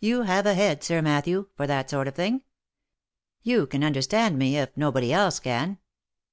You 0.00 0.22
have 0.22 0.44
a 0.44 0.54
head, 0.54 0.82
Sir 0.82 1.00
Matthew, 1.00 1.46
for 1.56 1.68
that 1.68 1.88
sort 1.88 2.08
of 2.08 2.16
thing; 2.16 2.42
you 3.44 3.68
can 3.68 3.84
understand 3.84 4.36
me, 4.36 4.56
if 4.56 4.76
nobody 4.76 5.12
else 5.12 5.38
can." 5.38 5.78